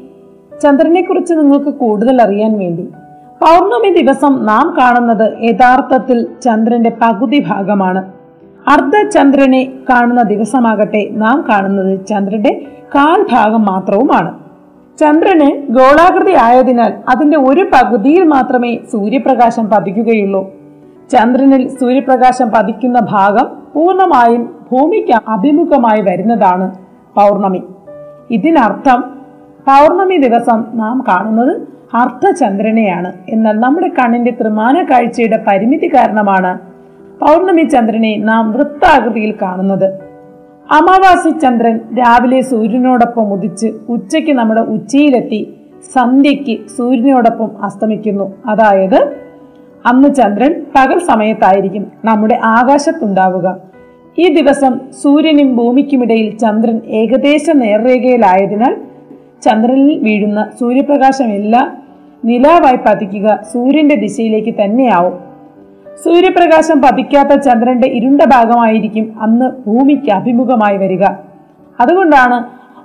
ചന്ദ്രനെ 0.63 1.03
കുറിച്ച് 1.03 1.35
നിങ്ങൾക്ക് 1.35 1.75
കൂടുതൽ 1.75 2.23
അറിയാൻ 2.23 2.59
വേണ്ടി 2.59 2.93
പൗർണമി 3.41 4.03
ദിവസം 4.03 4.47
നാം 4.47 4.77
കാണുന്നത് 4.79 5.43
യഥാർത്ഥത്തിൽ 5.43 6.27
ചന്ദ്രന്റെ 6.43 6.93
പകുതി 7.03 7.45
ഭാഗമാണ്. 7.49 8.05
അർദ്ധചന്ദ്രനെ 8.69 9.73
കാണുന്ന 9.91 10.23
ദിവസമാകട്ടെ 10.23 11.09
നാം 11.13 11.45
കാണുന്നത് 11.49 12.07
ചന്ദ്രന്റെ 12.07 12.67
കാൽ 12.95 13.27
ഭാഗം 13.33 13.65
മാത്രവുമാണ്. 13.65 14.35
ചന്ദ്രന് 15.01 15.73
ഗോളാകൃതി 15.73 16.35
ആയതിനാൽ 16.43 16.93
അതിന്റെ 17.09 17.39
ഒരു 17.39 17.67
പകുതിയിൽ 17.75 18.23
മാത്രമേ 18.23 18.79
സൂര്യപ്രകാശം 18.93 19.71
പതിക്കുകയുള്ളൂ. 19.71 20.51
ചന്ദ്രനിൽ 21.13 21.69
സൂര്യപ്രകാശം 21.69 22.51
പതിക്കുന്ന 22.51 22.99
ഭാഗം 23.11 23.47
പൂർണമായും 23.75 24.65
ഭൂമിക്ക് 24.73 25.15
അഭിമുഖമായി 25.29 26.03
വരുന്നതാണ് 26.03 26.75
പൗർണമി. 27.15 27.63
ഇതിനർത്ഥം 28.31 29.01
പൗർണമി 29.69 30.17
ദിവസം 30.17 30.65
നാം 30.75 31.05
കാണുന്നത് 31.09 31.76
അർദ്ധചന്ദ്രനെയാണ് 31.95 33.13
എന്നാൽ 33.29 33.61
നമ്മുടെ 33.61 33.89
കണ്ണിന്റെ 33.89 34.31
ത്രിമാന 34.31 34.87
കാഴ്ചയുടെ 34.91 35.45
പരിമിതി 35.47 35.89
കാരണമാണ് 35.89 36.59
പൗർണമി 37.21 37.63
ചന്ദ്രനെ 37.63 38.17
നാം 38.17 38.53
വൃത്താകൃതിയിൽ 38.53 39.35
കാണുന്നത്. 39.43 39.85
അമാവാസി 40.71 41.31
ചന്ദ്രൻ 41.31 41.81
രാവിലെ 41.99 42.41
സൂര്യനോടൊപ്പം 42.41 43.33
ഉദിച്ച് 43.33 43.73
ഉച്ചയ്ക്ക് 43.89 44.31
നമ്മുടെ 44.31 44.61
ഉച്ചയിലെത്തി 44.61 45.55
സന്ധ്യയ്ക്ക് 45.93 46.67
സൂര്യനോടൊപ്പം 46.77 47.63
അസ്തമിക്കുന്നു. 47.63 48.33
അതായത് 48.47 49.17
അന്ന് 49.87 50.15
ചന്ദ്രൻ 50.15 50.65
പകൽ 50.77 50.99
സമയത്തായിരിക്കും 50.99 51.93
നമ്മുടെ 52.05 52.41
ആകാശത്തുണ്ടാവുക. 52.45 53.57
ഈ 54.19 54.35
ദിവസം 54.35 54.81
സൂര്യനും 55.03 55.57
ഭൂമിക്കുമിടയിൽ 55.57 56.39
ചന്ദ്രൻ 56.39 56.81
ഏകദേശ 56.87 57.51
നേർരേഖയിലായതിനാൽ 57.55 58.77
ചന്ദ്രനിൽ 59.47 59.99
വീഴുന്ന 59.99 60.41
സൂര്യപ്രകാശമെല്ലാം 60.61 61.67
നിലാവായി 62.25 62.79
പതിക്കുക 62.87 63.29
സൂര്യന്റെ 63.53 63.95
ദിശയിലേക്ക് 63.95 64.55
തന്നെയാവും. 64.63 65.17
സൂര്യപ്രകാശം 66.05 66.79
പതിക്കാത്ത 66.83 67.33
ചന്ദ്രന്റെ 67.41 67.89
ഇരുണ്ട 67.89 68.23
ഭാഗമായിരിക്കും 68.23 69.07
അന്ന് 69.21 69.47
ഭൂമിക്ക് 69.67 70.11
അഭിമുഖമായി 70.11 70.77
വരിക. 70.77 71.05
അതുകൊണ്ടാണ് 71.81 72.39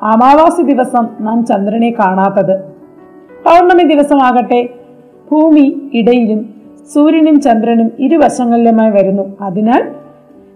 അമാവാസി 0.06 0.62
ദിവസം 0.62 1.08
നാം 1.20 1.46
ചന്ദ്രനെ 1.46 1.90
കാണാത്തത്. 2.00 2.56
പൗർണമി 3.46 3.84
ദിവസമാകട്ടെ 3.94 4.62
ഭൂമി 5.32 5.66
ഇടയിലും 5.94 6.42
സൂര്യനും 6.94 7.42
ചന്ദ്രനും 7.42 7.92
ഇരുവശങ്ങളിലുമായി 8.00 8.92
വരുന്നു. 8.92 9.24
അതിനാൽ 9.42 9.82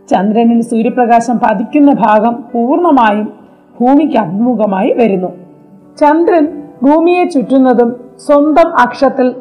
ചന്ദ്രനിൽ 0.10 0.62
സൂര്യപ്രകാശം 0.62 1.38
പതിക്കുന്ന 1.44 1.92
ഭാഗം 1.94 2.34
പൂർണമായും 2.54 3.28
ഭൂമിക്ക് 3.80 4.18
അഭിമുഖമായി 4.18 4.92
വരുന്നു. 4.98 5.32
ചന്ദ്രൻ 6.00 6.46
ഭൂമിയെ 6.84 7.24
ചുറ്റുന്നതും 7.24 7.96
സ്വന്തം 8.18 8.78
അക്ഷത്തിൽ 8.78 9.36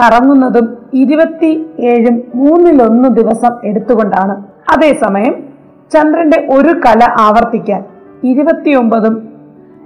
കറങ്ങുന്നതും 0.00 0.76
ഇരുപത്തി 0.92 1.66
ഏഴും 1.78 2.22
മൂന്നിലൊന്ന് 2.34 3.08
ദിവസം 3.08 3.58
എടുത്തുകൊണ്ടാണ്. 3.64 4.44
അതേസമയം 4.74 5.34
ചന്ദ്രന്റെ 5.94 6.46
ഒരു 6.50 6.80
കല 6.86 7.04
ആവർത്തിക്കാൻ 7.18 7.84
ഇരുപത്തിയൊമ്പതും 8.22 9.28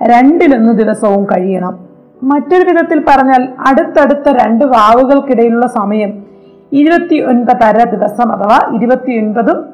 രണ്ടിലൊന്ന് 0.03 0.73
ദിവസവും 0.73 1.25
കഴിയണം. 1.25 1.79
മറ്റൊരു 2.23 2.65
വിധത്തിൽ 2.69 3.05
പറഞ്ഞാൽ 3.09 3.49
അടുത്തടുത്ത 3.67 4.29
രണ്ട് 4.29 4.65
വാവുകൾക്കിടയിലുള്ള 4.65 5.67
സമയം 5.67 6.25
ഇരുപത്തി 6.73 7.19
ഒൻപതര 7.21 7.85
ദിവസം 7.91 8.33
അഥവാ 8.33 8.75
ഇരുപത്തി 8.75 9.13
ഒൻപതും 9.13 9.65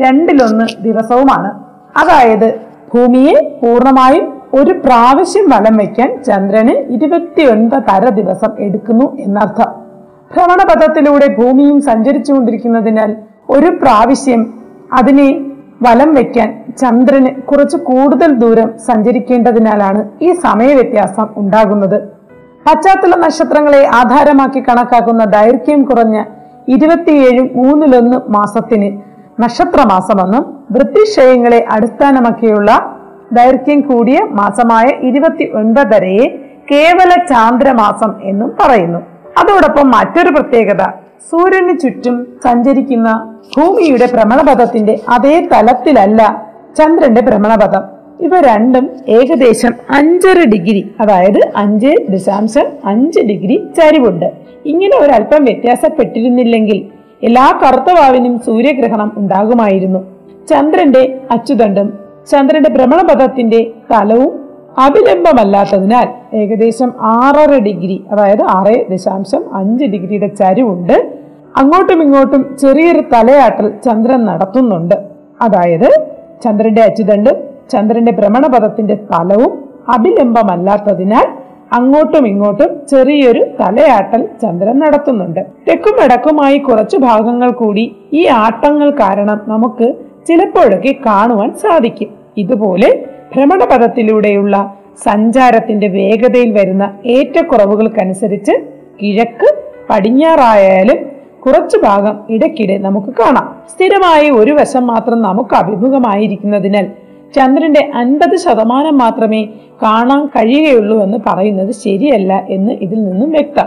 രണ്ടിലൊന്ന് 0.00 0.66
ദിവസവുമാണ്. 0.80 1.50
അതായത് 1.96 2.60
ഭൂമിയെ 2.94 3.58
പൂർണമായും 3.60 4.35
ഒരു 4.54 4.72
പ്രാവശ്യം 4.72 5.50
വലം 5.50 5.76
വയ്ക്കാൻ 5.76 6.22
ചന്ദ്രന് 6.24 6.92
ഇരുപത്തി 6.92 7.42
അര 7.90 8.08
ദിവസം 8.08 8.50
എടുക്കുന്നു 8.58 9.16
എന്നർത്ഥം. 9.18 9.72
ഭ്രമണപഥത്തിലൂടെ 10.34 11.36
ഭൂമിയും 11.38 11.82
സഞ്ചരിച്ചുകൊണ്ടിരിക്കുന്നതിനാൽ 11.82 13.16
ഒരു 13.50 13.66
പ്രാവശ്യം 13.82 14.54
അതിനെ 14.92 15.28
വലം 15.82 16.14
വയ്ക്കാൻ 16.14 16.64
ചന്ദ്രന് 16.78 17.42
കുറച്ച് 17.42 17.76
കൂടുതൽ 17.76 18.32
ദൂരം 18.32 18.78
സഞ്ചരിക്കേണ്ടതിനാലാണ് 18.86 20.04
ഈ 20.22 20.32
സമയവ്യത്യാസം 20.32 21.26
ഉണ്ടാകുന്നത്. 21.36 21.98
പശ്ചാത്തല 22.66 23.16
നക്ഷത്രങ്ങളെ 23.16 23.86
ആധാരമാക്കി 23.86 24.60
കണക്കാക്കുന്ന 24.60 25.24
ദൈർഘ്യം 25.24 25.84
കുറഞ്ഞ 25.84 26.24
ഇരുപത്തിയേഴ് 26.68 27.48
മൂന്നിലൊന്ന് 27.54 28.16
മാസത്തിന് 28.28 28.98
നക്ഷത്രമാസമെന്നും 29.40 30.64
വൃത്തിക്ഷയങ്ങളെ 30.72 31.66
അടിസ്ഥാനമാക്കിയുള്ള 31.70 32.95
ദൈർഘ്യം 33.32 33.80
കൂടിയ 33.80 34.18
മാസമായ 34.30 35.08
ഇരുപത്തി 35.08 35.50
ഒൻപതരയെ 35.54 36.26
കേവല 36.70 37.10
ചാന്ദ്രമാസം 37.10 38.14
എന്നും 38.22 38.52
പറയുന്നു. 38.60 38.98
അതോടൊപ്പം 39.38 39.90
മറ്റൊരു 39.90 40.28
പ്രത്യേകത 40.28 40.82
സൂര്യന് 41.30 41.78
ചുറ്റും 41.78 42.26
സഞ്ചരിക്കുന്ന 42.44 43.36
ഭൂമിയുടെ 43.56 44.06
ഭ്രമണപഥത്തിന്റെ 44.06 45.00
അതേ 45.08 45.48
തലത്തിലല്ല 45.52 46.46
ചന്ദ്രന്റെ 46.78 47.20
ഭ്രമണപഥം. 47.20 47.96
ഇവ 48.20 48.40
രണ്ടും 48.40 48.90
ഏകദേശം 49.08 49.72
അഞ്ചര 49.90 50.48
ഡിഗ്രി 50.48 50.94
അതായത് 51.00 51.40
അഞ്ച് 51.56 51.94
ദശാംശം 52.08 52.64
അഞ്ച് 52.84 53.20
ഡിഗ്രി 53.20 53.66
ചരിവുണ്ട്. 53.76 54.32
ഇങ്ങനെ 54.66 54.96
ഒരല്പം 54.98 55.44
വ്യത്യാസപ്പെട്ടിരുന്നില്ലെങ്കിൽ 55.44 56.86
എല്ലാ 57.22 57.60
കറുത്തവാവിനും 57.62 58.38
സൂര്യഗ്രഹണം 58.38 59.12
ഉണ്ടാകുമായിരുന്നു. 59.16 60.04
ചന്ദ്രന്റെ 60.50 61.18
അച്ചുതണ്ടും 61.30 62.05
ചന്ദ്രന്റെ 62.26 62.70
ഭ്രമണപഥത്തിന്റെ 62.70 63.70
തലവും 63.92 64.32
അഭിലംബമല്ലാത്തതിനാൽ 64.78 66.36
ഏകദേശം 66.36 66.92
ആറര 67.00 67.58
ഡിഗ്രി 67.58 68.06
അതായത് 68.12 68.42
ആറ് 68.42 68.90
ദശാംശം 68.90 69.56
അഞ്ച് 69.56 69.84
ഡിഗ്രിയുടെ 69.84 70.26
ചരിവുണ്ട്. 70.26 70.96
അങ്ങോട്ടും 71.56 72.02
ഇങ്ങോട്ടും 72.02 72.56
ചെറിയൊരു 72.56 73.00
തലയാട്ടൽ 73.00 73.72
ചന്ദ്രൻ 73.84 74.26
നടത്തുന്നുണ്ട്. 74.26 74.94
അതായത് 75.40 75.88
ചന്ദ്രന്റെ 76.44 76.82
അച്ചുതണ്ട് 76.82 77.30
ചന്ദ്രന്റെ 77.70 78.12
ഭ്രമണപഥത്തിന്റെ 78.12 78.94
തലവും 78.94 79.52
അഭിലംബമല്ലാത്തതിനാൽ 79.88 81.26
അങ്ങോട്ടും 81.72 82.26
ഇങ്ങോട്ടും 82.26 82.86
ചെറിയൊരു 82.88 83.42
തലയാട്ടൽ 83.60 84.28
ചന്ദ്രൻ 84.42 84.78
നടത്തുന്നുണ്ട്. 84.78 85.40
തെക്കും 85.68 85.92
വടക്കുമായി 85.92 86.58
കുറച്ചു 86.58 86.96
ഭാഗങ്ങൾ 86.96 87.50
കൂടി 87.50 87.96
ഈ 88.12 88.26
ആട്ടങ്ങൾ 88.26 88.90
കാരണം 88.90 89.40
നമുക്ക് 89.46 89.94
ചിലപ്പോഴൊക്കെ 90.28 90.94
കാണുവാൻ 91.06 91.54
സാധിക്കും. 91.54 92.15
ഇതുപോലെ 92.36 93.04
ഭ്രമണപഥത്തിലൂടെയുള്ള 93.34 94.74
സഞ്ചാരത്തിന്റെ 95.02 95.88
വേഗതയിൽ 95.88 96.52
വരുന്ന 96.52 96.98
ഏറ്റക്കുറവുകൾക്കനുസരിച്ച് 97.06 98.52
കിഴക്ക് 99.02 99.54
പടിഞ്ഞാറായാലും 99.90 100.96
കുറച്ചു 101.46 101.78
ഭാഗം 101.84 102.20
ഇടയ്ക്കിടെ 102.30 102.78
നമുക്ക് 102.78 103.06
കാണാം. 103.06 103.56
സ്ഥിരമായി 103.74 104.30
ഒരു 104.30 104.52
വശം 104.52 104.86
മാത്രം 104.86 105.22
നമുക്ക് 105.22 105.54
അഭിമുഖമായിരിക്കുന്നതിനാൽ 105.54 106.86
ചന്ദ്രന്റെ 107.36 107.90
അൻപത് 107.94 108.36
ശതമാനം 108.36 108.98
മാത്രമേ 108.98 109.44
കാണാൻ 109.82 110.26
കഴിയുകയുള്ളൂ 110.26 111.02
എന്ന് 111.02 111.18
പറയുന്നത് 111.26 111.70
ശരിയല്ല 111.70 112.46
എന്ന് 112.48 112.72
ഇതിൽ 112.72 113.04
നിന്നും 113.04 113.30
വ്യക്തം. 113.30 113.66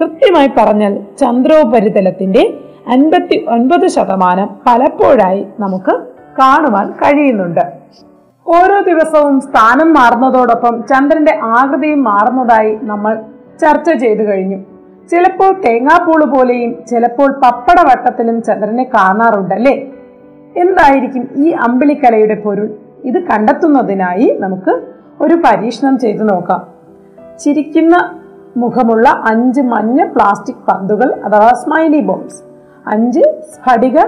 കൃത്യമായി 0.00 0.48
പറഞ്ഞാൽ 0.56 1.00
ചന്ദ്രോപരിതലത്തിന്റെ 1.20 2.54
അൻപത്തി 2.88 3.44
ഒൻപത് 3.48 3.86
ശതമാനം 3.88 4.48
പലപ്പോഴായി 4.66 5.46
നമുക്ക് 5.60 6.00
കാണുവാൻ 6.38 6.90
കഴിയുന്നുണ്ട്. 6.90 7.83
ഓരോ 8.46 8.80
ദിവസവും 8.80 9.40
സ്ഥാനം 9.40 9.92
മാറുന്നതോടൊപ്പം 9.94 10.82
ചന്ദ്രന്റെ 10.86 11.38
ആകൃതിയും 11.42 12.04
മാറുന്നതായി 12.04 12.78
നമ്മൾ 12.82 13.14
ചർച്ച 13.60 13.90
ചെയ്തു 13.92 14.22
കഴിഞ്ഞു. 14.22 14.58
ചിലപ്പോൾ 15.10 15.60
തേങ്ങാപ്പൂൾ 15.60 16.24
പോലെയും 16.24 16.76
ചിലപ്പോൾ 16.90 17.32
പപ്പട 17.32 17.80
വട്ടത്തിലും 17.80 18.42
ചന്ദ്രനെ 18.42 18.84
കാണാറുണ്ടല്ലേ 18.84 19.74
എന്തായിരിക്കും 20.56 21.28
ഈ 21.36 21.50
അമ്പിളിക്കലയുടെ 21.50 22.34
പൊരുൾ? 22.34 22.68
ഇത് 23.04 23.18
കണ്ടെത്തുന്നതിനായി 23.22 24.36
നമുക്ക് 24.40 24.82
ഒരു 25.20 25.34
പരീക്ഷണം 25.34 25.98
ചെയ്തു 25.98 26.24
നോക്കാം. 26.24 26.62
ചിരിക്കുന്ന 27.38 28.20
മുഖമുള്ള 28.56 29.08
അഞ്ച് 29.08 29.60
മഞ്ഞ 29.60 30.04
പ്ലാസ്റ്റിക് 30.04 30.66
പന്തുകൾ 30.68 31.12
അഥവാ 31.24 31.52
സ്മൈലി 31.52 32.00
ബോംസ്. 32.00 32.42
അഞ്ച് 32.86 33.20
സ്ഫടിക 33.20 33.98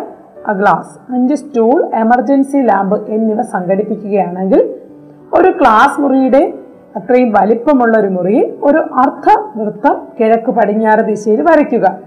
ഗ്ലാസ് 0.53 1.13
അഞ്ച് 1.13 1.35
സ്റ്റൂൾ 1.35 1.91
എമർജൻസി 1.95 2.57
ലാമ്പ് 2.57 3.11
എന്നിവ 3.11 3.43
സംഘടിപ്പിക്കുകയാണെങ്കിൽ 3.43 4.75
ഒരു 5.35 5.51
ക്ലാസ് 5.51 6.01
മുറിയുടെ 6.01 6.55
അത്രയും 6.97 7.33
വലിപ്പമുള്ള 7.33 7.99
ഒരു 7.99 8.07
മുറിയിൽ 8.07 8.53
ഒരു 8.63 8.79
അർദ്ധ 8.79 9.59
വൃത്തം 9.59 10.03
കിഴക്ക് 10.21 10.51
പടിഞ്ഞാറ് 10.51 11.01
ദിശയിൽ 11.01 11.43
വരയ്ക്കുക. 11.43 11.99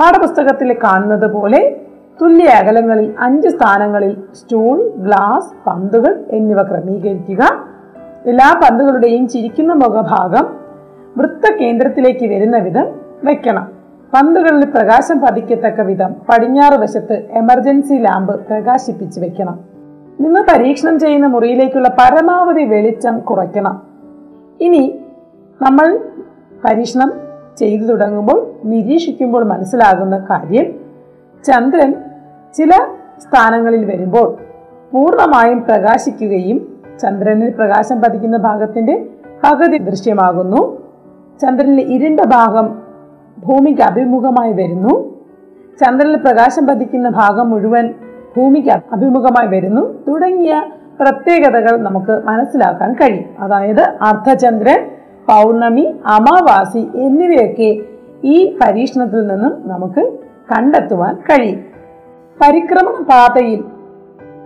പാഠപുസ്തകത്തിൽ 0.00 0.76
കാണുന്നത് 0.84 1.32
പോലെ 1.32 1.80
തുല്യ 2.20 2.44
അകലങ്ങളിൽ 2.44 3.14
അഞ്ച് 3.20 3.48
സ്ഥാനങ്ങളിൽ 3.48 4.16
സ്റ്റൂൾ 4.34 4.92
ഗ്ലാസ് 4.96 5.50
പന്തുകൾ 5.66 6.24
എന്നിവ 6.30 6.62
ക്രമീകരിക്കുക. 6.62 7.42
എല്ലാ 8.26 8.60
പന്തുകളുടെയും 8.62 9.28
ചിരിക്കുന്ന 9.28 9.72
മുഖഭാഗം 9.72 10.56
വൃത്ത 11.16 11.52
കേന്ദ്രത്തിലേക്ക് 11.52 12.26
വരുന്ന 12.26 12.58
വിധം 12.58 12.86
വെക്കണം. 13.24 13.75
പന്തുകളിൽ 14.14 14.64
പ്രകാശം 14.64 15.20
പതിക്കത്തക്ക 15.20 15.80
വിധം 15.80 16.14
പടിഞ്ഞാറ് 16.28 16.74
വശത്ത് 16.74 17.26
എമർജൻസി 17.30 17.94
ലാമ്പ് 17.94 18.46
പ്രകാശിപ്പിച്ച് 18.46 19.20
വെക്കണം. 19.20 19.60
നിങ്ങൾ 20.20 20.44
പരീക്ഷണം 20.54 20.98
ചെയ്യുന്ന 20.98 21.26
മുറിയിലേക്കുള്ള 21.26 21.88
പരമാവധി 21.88 22.64
വെളിച്ചം 22.64 23.20
കുറയ്ക്കണം. 23.20 23.82
ഇനി 24.60 25.00
നമ്മൾ 25.62 25.98
പരീക്ഷണം 26.64 27.12
ചെയ്തു 27.58 27.84
തുടങ്ങുമ്പോൾ 27.84 28.54
നിരീക്ഷിക്കുമ്പോൾ 28.64 29.44
മനസ്സിലാകുന്ന 29.44 30.26
കാര്യം 30.30 30.74
ചന്ദ്രൻ 31.44 31.94
ചില 32.54 32.70
സ്ഥാനങ്ങളിൽ 33.18 33.84
വരുമ്പോൾ 33.84 34.36
പൂർണമായും 34.92 35.62
പ്രകാശിക്കുകയും 35.62 36.78
ചന്ദ്രനിൽ 37.02 37.50
പ്രകാശം 37.50 38.00
പതിക്കുന്ന 38.00 38.36
ഭാഗത്തിന്റെ 38.36 39.06
പകുതി 39.44 39.78
ദൃശ്യമാകുന്നു. 39.78 40.82
ചന്ദ്രനിലെ 41.42 41.82
ഇരുണ്ട 41.82 42.20
ഭാഗം 42.20 42.85
ഭൂമിക്ക് 43.44 43.82
അഭിമുഖമായി 43.82 44.52
വരുന്നു. 44.52 45.14
ചന്ദ്രനിൽ 45.80 46.16
പ്രകാശം 46.16 46.66
പതിക്കുന്ന 46.66 47.08
ഭാഗം 47.08 47.50
മുഴുവൻ 47.50 47.94
ഭൂമിക്ക് 48.36 48.68
അഭിമുഖമായി 48.92 49.48
വരുന്നു. 49.48 50.04
തുടങ്ങിയ 50.08 50.62
പ്രത്യേകതകൾ 51.00 51.76
നമുക്ക് 51.76 52.22
മനസ്സിലാക്കാൻ 52.24 52.92
കഴിയും. 52.92 53.24
അതായത് 53.40 53.80
അർദ്ധചന്ദ്രൻ 53.80 54.90
പൗർണമി 55.26 55.96
അമാവാസി 56.06 56.88
എന്നിവയൊക്കെ 56.94 57.80
ഈ 58.24 58.58
പരീക്ഷണത്തിൽ 58.62 59.26
നിന്നും 59.26 59.62
നമുക്ക് 59.64 60.12
കണ്ടെത്തുവാൻ 60.52 61.14
കഴിയും. 61.14 61.64
പരിക്രമണ 62.40 63.04
പാതയിൽ 63.10 63.64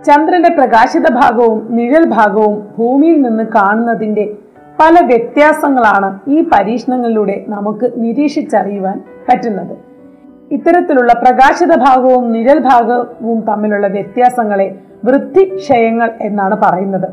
ചന്ദ്രന്റെ 0.03 0.49
പ്രകാശിത 0.49 1.13
ഭാഗവും 1.13 1.67
നിഴൽ 1.69 2.05
ഭാഗവും 2.09 2.67
ഭൂമിയിൽ 2.77 3.21
നിന്ന് 3.21 3.43
കാണുന്നതിന്റെ 3.55 4.35
പല 4.79 5.05
വ്യത്യാസങ്ങളാണ് 5.05 6.19
ഈ 6.27 6.49
പരീക്ഷണങ്ങളിലൂടെ 6.53 7.45
നമുക്ക് 7.47 7.91
നിരീക്ഷിച്ചറിയുവാൻ 7.97 9.03
പറ്റുന്നത്. 9.29 9.77
ഇത്തരത്തിലുള്ള 10.51 11.13
പ്രകാശിത 11.13 11.75
ഭാഗവും 11.75 12.31
നിഴൽ 12.31 12.59
ഭാഗവും 12.59 13.41
തമ്മിലുള്ള 13.41 13.87
വ്യത്യാസങ്ങളെ 13.87 14.79
വൃത്തിക്ഷയങ്ങൾ 15.05 16.11
എന്നാണ് 16.21 16.55
പറയുന്നത്. 16.61 17.09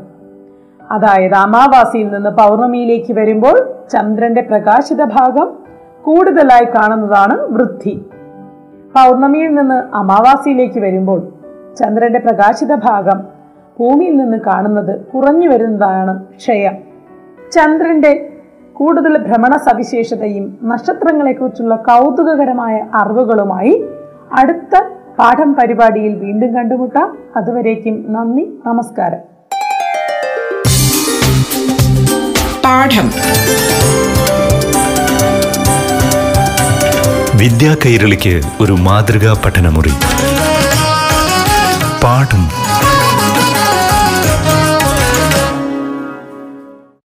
അതായത് 0.91 1.33
അമാവാസിയിൽ 1.33 2.07
നിന്ന് 2.13 2.29
പൗർണമിയിലേക്ക് 2.29 3.13
വരുമ്പോൾ 3.13 3.73
ചന്ദ്രന്റെ 3.89 4.41
പ്രകാശിത 4.41 5.03
ഭാഗം 5.03 5.49
കൂടുതലായി 6.01 6.65
കാണുന്നതാണ് 6.65 7.37
വൃദ്ധി 7.39 8.01
പൗർണമിയിൽ 8.95 9.55
നിന്ന് 9.55 9.95
അമാവാസിയിലേക്ക് 9.95 10.79
വരുമ്പോൾ 10.79 11.19
ചന്ദ്രന്റെ 11.79 12.19
പ്രകാശിത 12.19 12.75
ഭാഗം 12.75 13.19
ഭൂമിയിൽ 13.79 14.17
നിന്ന് 14.17 14.37
കാണുന്നത് 14.37 15.05
കുറഞ്ഞു 15.05 15.49
വരുന്നതാണ് 15.49 16.25
ക്ഷയം. 16.35 16.88
ചന്ദ്രന്റെ 17.53 18.29
കൂടുതൽ 18.73 19.17
ഭ്രമണ 19.17 19.57
സവിശേഷതയും 19.57 20.57
നക്ഷത്രങ്ങളെക്കുറിച്ചുള്ള 20.63 21.75
കൗതുകകരമായ 21.75 22.85
അറിവുകളുമായി 22.93 23.85
അടുത്ത 24.33 24.81
പാഠം 25.19 25.53
പരിപാടിയിൽ 25.53 26.15
വീണ്ടും 26.15 26.53
കണ്ടുമുട്ടാം. 26.53 27.17
അതുവരേക്കും 27.35 28.05
നന്ദി 28.13 28.59
നമസ്കാരം. 28.65 29.17
പാഠം. 32.65 33.11
വിദ്യാ 37.37 37.75
കൈരളിക്ക് 37.85 38.41
ഒരു 38.61 38.73
മാതൃകാ 38.73 39.41
പഠനമുറി. 39.45 39.91
പാഠം. 42.03 42.68